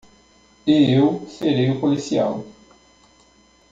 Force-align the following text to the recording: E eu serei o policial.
E 0.65 0.91
eu 0.97 1.27
serei 1.29 1.69
o 1.69 1.79
policial. 1.79 2.43